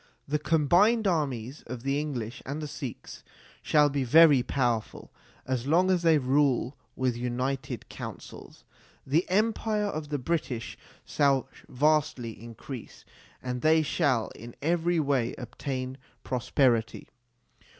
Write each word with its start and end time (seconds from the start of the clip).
The 0.27 0.39
combined 0.39 1.05
armies 1.05 1.61
of 1.67 1.83
the 1.83 1.99
English 1.99 2.41
and 2.43 2.59
the 2.59 2.67
Sikhs 2.67 3.23
shall 3.61 3.87
be 3.87 4.03
very 4.03 4.41
powerful, 4.41 5.13
as 5.45 5.67
long 5.67 5.91
as 5.91 6.01
they 6.01 6.17
rule 6.17 6.75
with 6.95 7.15
united 7.15 7.87
councils. 7.87 8.63
The 9.05 9.29
empire 9.29 9.85
of 9.85 10.09
the 10.09 10.17
British 10.17 10.75
shall 11.05 11.47
vastly 11.69 12.31
increase, 12.41 13.05
and 13.43 13.61
they 13.61 13.83
shall 13.83 14.29
in 14.35 14.55
every 14.59 14.99
way 14.99 15.35
obtain 15.37 15.99
pros 16.23 16.49
perity. 16.49 17.09